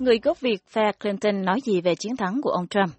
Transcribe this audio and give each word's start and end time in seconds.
Người 0.00 0.18
gốc 0.22 0.40
Việt 0.40 0.66
phe 0.68 0.92
Clinton 1.00 1.42
nói 1.42 1.60
gì 1.64 1.80
về 1.80 1.94
chiến 1.94 2.16
thắng 2.16 2.40
của 2.42 2.50
ông 2.50 2.66
Trump? 2.68 2.90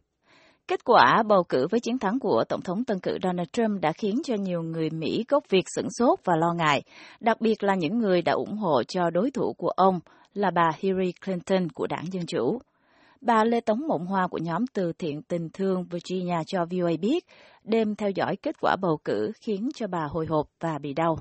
Kết 0.68 0.84
quả 0.86 1.24
bầu 1.28 1.44
cử 1.50 1.68
với 1.72 1.80
chiến 1.80 2.00
thắng 2.00 2.20
của 2.20 2.44
Tổng 2.50 2.62
thống 2.62 2.84
tân 2.84 3.00
cử 3.00 3.18
Donald 3.24 3.48
Trump 3.54 3.82
đã 3.82 3.92
khiến 3.92 4.22
cho 4.24 4.36
nhiều 4.36 4.62
người 4.62 4.90
Mỹ 4.90 5.26
gốc 5.28 5.44
Việt 5.50 5.66
sửng 5.76 5.88
sốt 5.90 6.20
và 6.24 6.34
lo 6.38 6.54
ngại, 6.54 6.84
đặc 7.20 7.42
biệt 7.42 7.64
là 7.64 7.76
những 7.76 7.98
người 7.98 8.22
đã 8.22 8.34
ủng 8.34 8.58
hộ 8.58 8.84
cho 8.84 9.10
đối 9.10 9.32
thủ 9.32 9.54
của 9.54 9.70
ông 9.70 10.00
là 10.34 10.52
bà 10.52 10.72
Hillary 10.80 11.12
Clinton 11.26 11.70
của 11.70 11.88
đảng 11.88 12.06
Dân 12.12 12.26
Chủ. 12.26 12.60
Bà 13.22 13.44
Lê 13.44 13.62
Tống 13.62 13.88
Mộng 13.88 14.06
Hoa 14.06 14.28
của 14.28 14.40
nhóm 14.42 14.68
từ 14.74 14.94
thiện 14.94 15.22
tình 15.22 15.50
thương 15.54 15.84
Virginia 15.84 16.38
cho 16.48 16.66
VOA 16.66 16.92
biết, 17.02 17.26
đêm 17.64 17.96
theo 17.96 18.10
dõi 18.10 18.36
kết 18.36 18.56
quả 18.62 18.76
bầu 18.82 19.00
cử 19.06 19.32
khiến 19.42 19.70
cho 19.76 19.88
bà 19.88 20.04
hồi 20.10 20.26
hộp 20.26 20.48
và 20.60 20.78
bị 20.78 20.94
đau. 20.94 21.18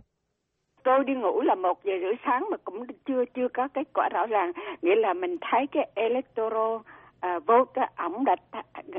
Tôi 0.82 1.04
đi 1.04 1.14
ngủ 1.14 1.40
là 1.40 1.54
một 1.54 1.84
giờ 1.84 1.92
rưỡi 2.00 2.14
sáng 2.24 2.46
mà 2.50 2.56
cũng 2.64 2.86
chưa 3.06 3.24
chưa 3.34 3.48
có 3.54 3.68
kết 3.74 3.88
quả 3.94 4.08
rõ 4.08 4.26
ràng, 4.26 4.52
nghĩa 4.82 4.94
là 4.96 5.14
mình 5.14 5.36
thấy 5.40 5.66
cái 5.72 5.90
electoral 5.94 6.76
à, 7.20 7.38
vote 7.46 7.82
ổng 7.96 8.24
đã, 8.24 8.36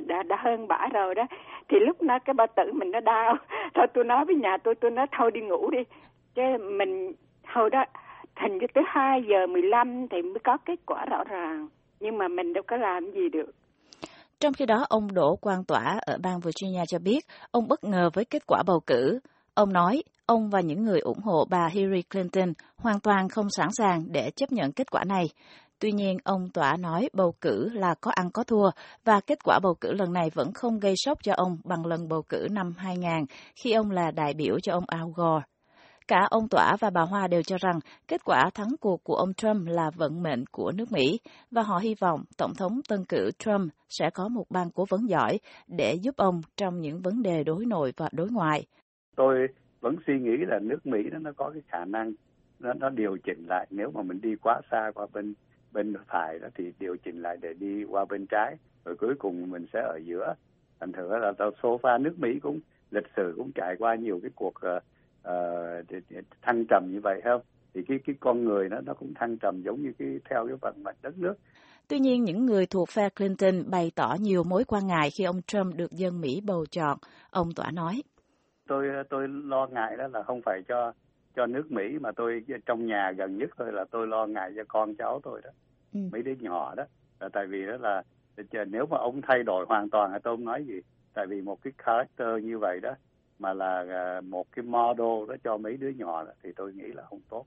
đã 0.08 0.24
đã 0.24 0.36
hơn 0.40 0.68
bả 0.68 0.88
rồi 0.94 1.16
đó. 1.16 1.24
Thì 1.70 1.78
lúc 1.80 2.02
đó 2.02 2.20
cái 2.26 2.34
bao 2.34 2.48
tử 2.56 2.64
mình 2.74 2.92
nó 2.92 3.00
đau. 3.00 3.38
Thôi 3.74 3.86
tôi 3.94 4.04
nói 4.04 4.26
với 4.26 4.36
nhà 4.36 4.58
tôi 4.64 4.76
tôi 4.76 4.92
nói 4.92 5.06
thôi 5.18 5.32
đi 5.34 5.42
ngủ 5.42 5.70
đi. 5.72 5.80
Chứ 6.36 6.42
mình 6.78 7.12
hồi 7.48 7.70
đó 7.70 7.84
thành 8.36 8.60
cho 8.62 8.68
tới 8.74 8.84
hai 8.88 9.24
giờ 9.30 9.48
15 9.48 10.08
thì 10.08 10.22
mới 10.22 10.40
có 10.44 10.58
kết 10.66 10.80
quả 10.86 11.06
rõ 11.06 11.24
ràng. 11.24 11.68
Nhưng 12.00 12.18
mà 12.18 12.28
mình 12.28 12.54
đâu 12.54 12.64
có 12.68 12.78
làm 12.78 13.12
gì 13.12 13.30
được. 13.30 13.52
Trong 14.40 14.54
khi 14.54 14.66
đó, 14.66 14.86
ông 14.90 15.08
Đỗ 15.14 15.36
Quang 15.36 15.64
Tỏa 15.68 16.00
ở 16.06 16.18
bang 16.24 16.40
Virginia 16.40 16.86
cho 16.88 17.00
biết 17.00 17.20
ông 17.52 17.68
bất 17.68 17.84
ngờ 17.84 18.10
với 18.14 18.26
kết 18.26 18.44
quả 18.48 18.64
bầu 18.68 18.80
cử. 18.88 19.20
Ông 19.54 19.74
nói 19.74 20.04
ông 20.32 20.50
và 20.50 20.62
những 20.62 20.84
người 20.84 21.00
ủng 21.00 21.20
hộ 21.24 21.46
bà 21.50 21.68
Hillary 21.72 22.02
Clinton 22.02 22.54
hoàn 22.78 23.00
toàn 23.00 23.30
không 23.30 23.50
sẵn 23.50 23.68
sàng 23.72 24.06
để 24.12 24.32
chấp 24.36 24.52
nhận 24.52 24.72
kết 24.72 24.92
quả 24.92 25.04
này. 25.04 25.26
Tuy 25.80 25.92
nhiên, 25.92 26.18
ông 26.24 26.50
Tỏa 26.50 26.78
nói 26.78 27.10
bầu 27.14 27.34
cử 27.42 27.70
là 27.74 27.96
có 28.02 28.12
ăn 28.16 28.30
có 28.34 28.44
thua 28.44 28.70
và 29.06 29.20
kết 29.20 29.44
quả 29.44 29.60
bầu 29.64 29.76
cử 29.82 29.92
lần 29.94 30.14
này 30.14 30.30
vẫn 30.34 30.54
không 30.54 30.80
gây 30.80 30.94
sốc 30.98 31.18
cho 31.24 31.34
ông 31.36 31.58
bằng 31.64 31.86
lần 31.86 32.08
bầu 32.08 32.22
cử 32.30 32.48
năm 32.52 32.74
2000 32.78 33.10
khi 33.64 33.72
ông 33.72 33.92
là 33.92 34.12
đại 34.12 34.34
biểu 34.34 34.60
cho 34.60 34.74
ông 34.74 34.84
Al 34.88 35.02
Gore. 35.16 35.44
Cả 36.08 36.28
ông 36.30 36.48
Tỏa 36.50 36.76
và 36.80 36.90
bà 36.90 37.02
Hoa 37.02 37.28
đều 37.28 37.42
cho 37.42 37.58
rằng 37.60 37.80
kết 38.08 38.22
quả 38.26 38.50
thắng 38.54 38.76
cuộc 38.80 39.04
của 39.04 39.16
ông 39.16 39.34
Trump 39.34 39.68
là 39.68 39.92
vận 39.96 40.24
mệnh 40.24 40.46
của 40.52 40.72
nước 40.72 40.92
Mỹ 40.92 41.20
và 41.52 41.62
họ 41.62 41.78
hy 41.78 41.96
vọng 41.96 42.24
Tổng 42.38 42.54
thống 42.54 42.82
tân 42.90 43.06
cử 43.06 43.32
Trump 43.40 43.72
sẽ 43.90 44.10
có 44.14 44.28
một 44.28 44.46
ban 44.50 44.72
cố 44.72 44.86
vấn 44.90 45.10
giỏi 45.10 45.40
để 45.68 45.94
giúp 45.94 46.16
ông 46.18 46.42
trong 46.58 46.82
những 46.82 47.02
vấn 47.02 47.24
đề 47.24 47.44
đối 47.44 47.66
nội 47.66 47.94
và 47.98 48.10
đối 48.12 48.30
ngoại. 48.30 48.66
Tôi 49.16 49.48
vẫn 49.82 49.96
suy 50.08 50.20
nghĩ 50.20 50.38
là 50.38 50.60
nước 50.60 50.86
Mỹ 50.86 51.10
đó 51.10 51.18
nó 51.22 51.32
có 51.38 51.50
cái 51.50 51.62
khả 51.68 51.86
năng 51.86 52.14
nó, 52.60 52.74
nó 52.74 52.90
điều 52.90 53.18
chỉnh 53.18 53.46
lại 53.48 53.68
nếu 53.70 53.92
mà 53.92 54.02
mình 54.02 54.22
đi 54.22 54.36
quá 54.36 54.62
xa 54.72 54.92
qua 54.96 55.08
bên 55.14 55.34
bên 55.72 55.94
phải 56.08 56.40
đó 56.40 56.48
thì 56.56 56.74
điều 56.80 56.98
chỉnh 56.98 57.22
lại 57.22 57.38
để 57.42 57.54
đi 57.54 57.84
qua 57.84 58.06
bên 58.06 58.26
trái 58.28 58.56
rồi 58.86 58.96
cuối 58.96 59.16
cùng 59.20 59.50
mình 59.50 59.66
sẽ 59.74 59.82
ở 59.82 60.00
giữa 60.06 60.34
thành 60.80 60.92
thử 60.92 61.18
là 61.18 61.34
số 61.64 61.80
pha 61.84 61.98
nước 61.98 62.20
Mỹ 62.20 62.40
cũng 62.40 62.60
lịch 62.92 63.08
sử 63.16 63.34
cũng 63.38 63.52
trải 63.56 63.76
qua 63.80 63.96
nhiều 63.96 64.20
cái 64.22 64.32
cuộc 64.36 64.54
uh, 64.78 64.84
uh, 65.28 66.24
thăng 66.42 66.66
trầm 66.70 66.88
như 66.92 67.00
vậy 67.04 67.22
không 67.24 67.42
thì 67.74 67.82
cái 67.88 68.00
cái 68.06 68.16
con 68.20 68.44
người 68.44 68.70
nó 68.70 68.82
nó 68.82 68.94
cũng 68.94 69.14
thăng 69.14 69.38
trầm 69.38 69.62
giống 69.62 69.82
như 69.82 69.92
cái 70.00 70.20
theo 70.30 70.48
cái 70.48 70.56
vận 70.62 70.84
mệnh 70.84 70.96
đất 71.02 71.18
nước 71.18 71.34
Tuy 71.88 72.00
nhiên, 72.00 72.24
những 72.24 72.46
người 72.46 72.66
thuộc 72.66 72.90
phe 72.90 73.10
Clinton 73.10 73.70
bày 73.70 73.92
tỏ 73.96 74.16
nhiều 74.20 74.44
mối 74.44 74.64
quan 74.64 74.88
ngại 74.88 75.10
khi 75.10 75.24
ông 75.24 75.42
Trump 75.42 75.76
được 75.76 75.92
dân 75.92 76.22
Mỹ 76.22 76.42
bầu 76.46 76.66
chọn. 76.72 76.98
Ông 77.30 77.54
Tỏa 77.56 77.72
nói. 77.72 78.02
Tôi 78.72 78.88
tôi 79.10 79.28
lo 79.28 79.68
ngại 79.68 79.98
đó 79.98 80.08
là 80.08 80.24
không 80.24 80.42
phải 80.42 80.62
cho 80.68 80.94
cho 81.36 81.46
nước 81.46 81.72
Mỹ 81.72 82.00
mà 82.02 82.12
tôi 82.12 82.44
trong 82.66 82.86
nhà 82.86 83.12
gần 83.12 83.38
nhất 83.38 83.50
thôi 83.58 83.72
là 83.72 83.86
tôi 83.92 84.08
lo 84.08 84.26
ngại 84.26 84.52
cho 84.56 84.64
con 84.68 84.96
cháu 84.96 85.20
tôi 85.24 85.42
đó. 85.44 85.50
Ừ. 85.94 86.00
mấy 86.12 86.22
đứa 86.22 86.34
nhỏ 86.40 86.76
đó. 86.76 86.84
Là 87.20 87.30
tại 87.34 87.48
vì 87.48 87.66
đó 87.66 87.78
là 87.78 88.04
nếu 88.66 88.86
mà 88.86 88.98
ông 88.98 89.22
thay 89.22 89.44
đổi 89.44 89.66
hoàn 89.70 89.90
toàn 89.90 90.12
thì 90.14 90.18
tôi 90.24 90.38
không 90.38 90.46
nói 90.46 90.66
gì. 90.66 90.82
Tại 91.14 91.28
vì 91.28 91.42
một 91.42 91.62
cái 91.62 91.74
character 91.86 92.44
như 92.44 92.60
vậy 92.60 92.80
đó 92.80 92.92
mà 93.40 93.54
là 93.54 93.86
à, 93.90 94.22
một 94.22 94.52
cái 94.52 94.66
model 94.66 95.30
đó 95.30 95.36
cho 95.44 95.58
mấy 95.58 95.78
đứa 95.78 95.90
nhỏ 95.90 96.24
đó, 96.24 96.32
thì 96.44 96.50
tôi 96.56 96.74
nghĩ 96.74 96.88
là 96.94 97.04
không 97.10 97.22
tốt. 97.30 97.46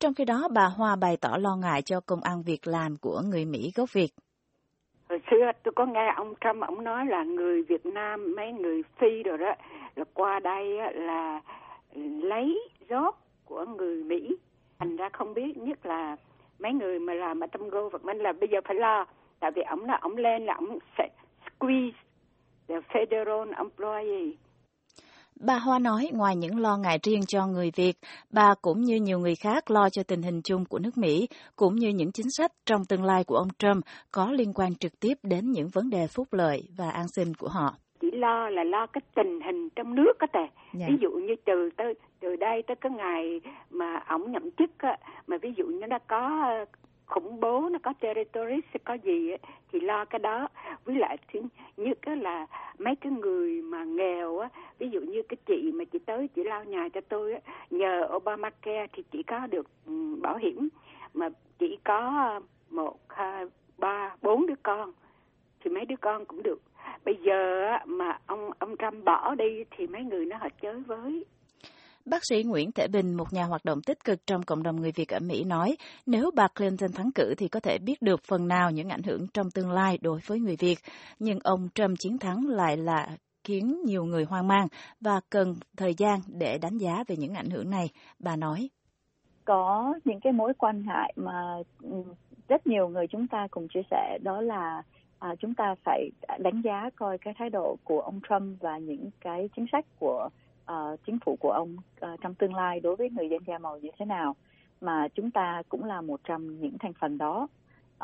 Trong 0.00 0.14
khi 0.14 0.24
đó 0.24 0.48
bà 0.52 0.66
Hoa 0.66 0.96
bày 0.96 1.16
tỏ 1.16 1.36
lo 1.36 1.56
ngại 1.56 1.82
cho 1.82 2.00
công 2.00 2.20
ăn 2.20 2.42
việc 2.42 2.66
làm 2.66 2.96
của 2.96 3.22
người 3.30 3.44
Mỹ 3.44 3.72
gốc 3.74 3.92
Việt 3.92 4.10
xưa 5.30 5.52
tôi 5.62 5.72
có 5.72 5.86
nghe 5.86 6.12
ông 6.16 6.34
Trump, 6.40 6.62
ông 6.62 6.84
nói 6.84 7.06
là 7.06 7.24
người 7.24 7.62
Việt 7.62 7.86
Nam, 7.86 8.34
mấy 8.36 8.52
người 8.52 8.82
phi 8.82 9.22
rồi 9.22 9.38
đó, 9.38 9.54
là 9.96 10.04
qua 10.14 10.40
đây 10.40 10.78
là 10.94 11.40
lấy 12.22 12.68
job 12.88 13.12
của 13.44 13.64
người 13.64 14.02
Mỹ. 14.04 14.36
Thành 14.78 14.96
ra 14.96 15.08
không 15.08 15.34
biết 15.34 15.56
nhất 15.56 15.86
là 15.86 16.16
mấy 16.58 16.72
người 16.72 16.98
mà 16.98 17.14
làm 17.14 17.40
ở 17.40 17.46
tâm 17.46 17.68
gô 17.68 17.88
vật 17.88 18.04
minh 18.04 18.18
là 18.18 18.32
bây 18.32 18.48
giờ 18.48 18.60
phải 18.64 18.74
lo. 18.74 19.06
Tại 19.40 19.50
vì 19.50 19.62
ông 19.62 19.84
là 19.84 19.98
ông 20.02 20.16
lên 20.16 20.46
là 20.46 20.54
ông 20.54 20.78
sẽ 20.98 21.08
squeeze 21.50 21.92
the 22.68 22.80
federal 22.80 23.52
employee. 23.56 24.32
Bà 25.40 25.58
Hoa 25.58 25.78
nói 25.78 26.08
ngoài 26.12 26.36
những 26.36 26.58
lo 26.58 26.76
ngại 26.76 26.98
riêng 27.02 27.20
cho 27.26 27.46
người 27.46 27.70
Việt, 27.76 27.92
bà 28.34 28.54
cũng 28.62 28.80
như 28.80 28.96
nhiều 28.96 29.18
người 29.18 29.34
khác 29.34 29.70
lo 29.70 29.88
cho 29.90 30.02
tình 30.08 30.22
hình 30.22 30.40
chung 30.44 30.64
của 30.64 30.78
nước 30.78 30.98
Mỹ, 30.98 31.28
cũng 31.56 31.74
như 31.74 31.88
những 31.88 32.12
chính 32.12 32.30
sách 32.30 32.50
trong 32.66 32.84
tương 32.88 33.04
lai 33.04 33.24
của 33.26 33.36
ông 33.36 33.48
Trump 33.58 33.84
có 34.12 34.32
liên 34.32 34.52
quan 34.54 34.74
trực 34.74 35.00
tiếp 35.00 35.14
đến 35.22 35.50
những 35.50 35.68
vấn 35.74 35.90
đề 35.90 36.06
phúc 36.16 36.28
lợi 36.32 36.62
và 36.78 36.90
an 36.90 37.08
sinh 37.08 37.34
của 37.38 37.48
họ. 37.48 37.74
Chỉ 38.00 38.10
lo 38.12 38.48
là 38.48 38.64
lo 38.64 38.86
cái 38.86 39.02
tình 39.14 39.40
hình 39.46 39.68
trong 39.76 39.94
nước 39.94 40.12
có 40.18 40.26
tề 40.32 40.46
dạ. 40.72 40.86
ví 40.88 40.96
dụ 41.00 41.10
như 41.10 41.34
từ 41.44 41.70
tới 41.76 41.94
từ 42.20 42.36
đây 42.36 42.62
tới 42.66 42.76
cái 42.80 42.92
ngày 42.92 43.40
mà 43.70 44.02
ổng 44.08 44.32
nhậm 44.32 44.50
chức 44.50 44.70
á, 44.78 44.96
mà 45.26 45.36
ví 45.42 45.52
dụ 45.56 45.66
như 45.66 45.86
nó 45.86 45.98
có 46.08 46.42
ờ, 46.44 46.64
khủng 47.06 47.40
bố 47.40 47.68
nó 47.72 47.78
có 47.82 47.92
terrorist 48.00 48.66
có 48.84 48.94
gì 48.94 49.30
á, 49.30 49.38
thì 49.72 49.80
lo 49.80 50.04
cái 50.04 50.18
đó. 50.18 50.48
Với 50.84 50.94
lại 50.96 51.16
thứ 51.32 51.40
nhất 51.76 51.98
á 52.02 52.14
là 52.14 52.46
mấy 52.78 52.96
cái 52.96 53.12
người 53.12 53.62
mà 53.62 53.84
nghèo 53.84 54.38
á, 54.38 54.48
ví 54.78 54.88
dụ 54.90 55.00
như 55.00 55.22
cái 55.22 55.36
chị 55.46 55.72
mà 55.74 55.84
chị 55.84 55.98
tới 55.98 56.28
chị 56.28 56.44
lao 56.44 56.64
nhà 56.64 56.88
cho 56.88 57.00
tôi 57.08 57.32
á, 57.32 57.40
nhờ 57.70 58.08
Obamacare 58.16 58.86
thì 58.92 59.02
chỉ 59.10 59.22
có 59.22 59.46
được 59.46 59.66
ừ, 59.86 60.16
bảo 60.22 60.36
hiểm. 60.36 60.68
Mà 61.14 61.28
chỉ 61.58 61.78
có 61.84 62.40
một, 62.70 62.98
hai, 63.08 63.46
ba, 63.78 64.16
bốn 64.22 64.46
đứa 64.46 64.54
con 64.62 64.92
thì 65.60 65.70
mấy 65.70 65.84
đứa 65.84 65.96
con 66.00 66.24
cũng 66.24 66.42
được. 66.42 66.62
Bây 67.04 67.14
giờ 67.14 67.68
mà 67.86 68.18
ông 68.26 68.50
ông 68.58 68.76
Trump 68.76 69.04
bỏ 69.04 69.34
đi 69.34 69.64
thì 69.70 69.86
mấy 69.86 70.02
người 70.04 70.26
nó 70.26 70.36
họ 70.36 70.48
chới 70.62 70.82
với. 70.86 71.24
Bác 72.10 72.24
sĩ 72.24 72.42
Nguyễn 72.42 72.72
Thể 72.72 72.88
Bình, 72.88 73.14
một 73.14 73.32
nhà 73.32 73.44
hoạt 73.44 73.64
động 73.64 73.78
tích 73.86 74.04
cực 74.04 74.26
trong 74.26 74.42
cộng 74.42 74.62
đồng 74.62 74.76
người 74.76 74.92
Việt 74.94 75.08
ở 75.08 75.18
Mỹ 75.20 75.44
nói, 75.44 75.76
nếu 76.06 76.30
bà 76.34 76.48
Clinton 76.48 76.92
thắng 76.92 77.10
cử 77.14 77.34
thì 77.38 77.48
có 77.48 77.60
thể 77.60 77.78
biết 77.78 78.02
được 78.02 78.20
phần 78.28 78.48
nào 78.48 78.70
những 78.70 78.88
ảnh 78.88 79.02
hưởng 79.02 79.26
trong 79.34 79.46
tương 79.54 79.70
lai 79.70 79.98
đối 80.02 80.20
với 80.26 80.40
người 80.40 80.56
Việt, 80.58 80.74
nhưng 81.18 81.38
ông 81.44 81.68
Trump 81.74 81.98
chiến 81.98 82.18
thắng 82.18 82.46
lại 82.48 82.76
là 82.76 83.08
khiến 83.44 83.82
nhiều 83.84 84.04
người 84.04 84.24
hoang 84.24 84.48
mang 84.48 84.66
và 85.00 85.20
cần 85.30 85.54
thời 85.76 85.94
gian 85.94 86.18
để 86.38 86.58
đánh 86.58 86.78
giá 86.78 87.04
về 87.08 87.16
những 87.16 87.34
ảnh 87.34 87.50
hưởng 87.50 87.70
này, 87.70 87.86
bà 88.18 88.36
nói. 88.36 88.68
Có 89.44 89.94
những 90.04 90.20
cái 90.20 90.32
mối 90.32 90.52
quan 90.58 90.82
ngại 90.86 91.12
mà 91.16 91.56
ừ, 91.82 92.02
rất 92.48 92.66
nhiều 92.66 92.88
người 92.88 93.06
chúng 93.06 93.26
ta 93.26 93.46
cùng 93.50 93.68
chia 93.74 93.82
sẻ 93.90 94.18
đó 94.22 94.40
là 94.40 94.82
à, 95.18 95.34
chúng 95.40 95.54
ta 95.54 95.74
phải 95.84 96.10
đánh 96.38 96.62
giá 96.64 96.90
coi 96.96 97.18
cái 97.18 97.34
thái 97.38 97.50
độ 97.50 97.76
của 97.84 98.00
ông 98.00 98.20
Trump 98.28 98.60
và 98.60 98.78
những 98.78 99.10
cái 99.20 99.48
chính 99.56 99.66
sách 99.72 99.84
của 99.98 100.28
uh, 100.72 101.00
chính 101.06 101.18
phủ 101.24 101.36
của 101.40 101.50
ông 101.50 101.76
uh, 101.76 102.20
trong 102.20 102.34
tương 102.34 102.54
lai 102.54 102.80
đối 102.80 102.96
với 102.96 103.10
người 103.10 103.28
dân 103.28 103.40
da 103.46 103.58
màu 103.58 103.78
như 103.78 103.90
thế 103.98 104.04
nào 104.04 104.36
mà 104.80 105.08
chúng 105.14 105.30
ta 105.30 105.62
cũng 105.68 105.84
là 105.84 106.00
một 106.00 106.20
trong 106.24 106.60
những 106.60 106.78
thành 106.78 106.92
phần 107.00 107.18
đó 107.18 107.48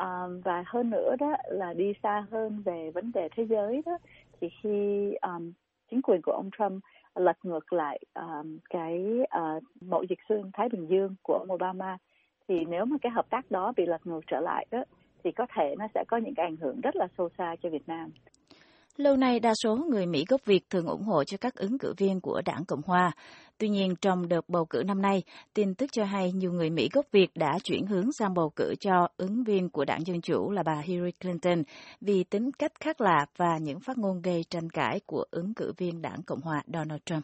uh, 0.01 0.43
và 0.43 0.63
hơn 0.67 0.89
nữa 0.89 1.15
đó 1.19 1.33
là 1.49 1.73
đi 1.73 1.93
xa 2.03 2.25
hơn 2.31 2.61
về 2.65 2.91
vấn 2.91 3.11
đề 3.11 3.29
thế 3.35 3.45
giới 3.45 3.81
đó 3.85 3.97
thì 4.41 4.49
khi 4.61 5.13
um, 5.21 5.51
chính 5.91 6.01
quyền 6.01 6.21
của 6.21 6.31
ông 6.31 6.49
Trump 6.57 6.83
lật 7.15 7.37
ngược 7.43 7.73
lại 7.73 7.99
um, 8.13 8.57
cái 8.69 9.05
uh, 9.21 9.63
mậu 9.81 10.03
dịch 10.03 10.19
xuyên 10.29 10.51
Thái 10.53 10.69
Bình 10.69 10.87
Dương 10.89 11.15
của 11.23 11.33
ông 11.33 11.51
Obama 11.51 11.97
thì 12.47 12.65
nếu 12.65 12.85
mà 12.85 12.97
cái 13.01 13.11
hợp 13.11 13.29
tác 13.29 13.51
đó 13.51 13.73
bị 13.77 13.85
lật 13.85 14.07
ngược 14.07 14.21
trở 14.27 14.39
lại 14.39 14.65
đó 14.71 14.83
thì 15.23 15.31
có 15.31 15.45
thể 15.55 15.75
nó 15.79 15.87
sẽ 15.93 16.03
có 16.07 16.17
những 16.17 16.35
cái 16.35 16.45
ảnh 16.45 16.57
hưởng 16.57 16.81
rất 16.81 16.95
là 16.95 17.07
sâu 17.17 17.29
xa 17.37 17.55
cho 17.63 17.69
Việt 17.69 17.87
Nam. 17.87 18.11
Lâu 18.97 19.15
nay, 19.15 19.39
đa 19.39 19.53
số 19.63 19.75
người 19.75 20.05
Mỹ 20.05 20.25
gốc 20.29 20.45
Việt 20.45 20.69
thường 20.69 20.85
ủng 20.85 21.03
hộ 21.03 21.23
cho 21.23 21.37
các 21.37 21.55
ứng 21.55 21.77
cử 21.77 21.93
viên 21.97 22.21
của 22.21 22.41
đảng 22.45 22.65
Cộng 22.65 22.81
Hòa. 22.85 23.11
Tuy 23.57 23.69
nhiên, 23.69 23.95
trong 24.01 24.27
đợt 24.27 24.49
bầu 24.49 24.65
cử 24.65 24.83
năm 24.87 25.01
nay, 25.01 25.23
tin 25.53 25.75
tức 25.75 25.89
cho 25.91 26.05
hay 26.05 26.31
nhiều 26.31 26.51
người 26.51 26.69
Mỹ 26.69 26.89
gốc 26.93 27.05
Việt 27.11 27.31
đã 27.35 27.59
chuyển 27.63 27.85
hướng 27.85 28.11
sang 28.11 28.33
bầu 28.33 28.49
cử 28.55 28.75
cho 28.79 29.07
ứng 29.17 29.43
viên 29.43 29.69
của 29.69 29.85
đảng 29.85 30.07
Dân 30.07 30.21
Chủ 30.21 30.51
là 30.51 30.63
bà 30.63 30.81
Hillary 30.83 31.11
Clinton 31.11 31.63
vì 32.01 32.23
tính 32.23 32.51
cách 32.51 32.71
khác 32.79 33.01
lạ 33.01 33.25
và 33.37 33.57
những 33.57 33.79
phát 33.79 33.97
ngôn 33.97 34.21
gây 34.21 34.43
tranh 34.49 34.69
cãi 34.69 34.99
của 35.05 35.25
ứng 35.31 35.53
cử 35.53 35.73
viên 35.77 36.01
đảng 36.01 36.23
Cộng 36.23 36.41
Hòa 36.41 36.63
Donald 36.73 37.01
Trump. 37.05 37.21